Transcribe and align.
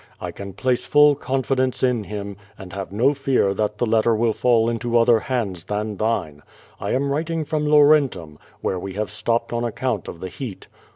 I 0.19 0.31
can 0.31 0.53
place 0.53 0.83
full 0.83 1.13
con 1.13 1.43
fidence 1.43 1.83
in 1.83 2.05
him, 2.05 2.35
and 2.57 2.73
have 2.73 2.91
no 2.91 3.13
fear 3.13 3.53
that 3.53 3.77
the 3.77 3.85
letter 3.85 4.15
will 4.15 4.33
fall 4.33 4.67
into 4.67 4.97
other 4.97 5.19
hands 5.19 5.65
than 5.65 5.97
thine. 5.97 6.41
I 6.79 6.89
am 6.93 7.11
writing 7.11 7.45
from 7.45 7.67
Laurentum, 7.67 8.39
where 8.61 8.79
we 8.79 8.93
have 8.93 9.11
stopped 9.11 9.53
on 9.53 9.63
account 9.63 10.07
of 10.07 10.19
the 10.19 10.29
heat. 10.29 10.67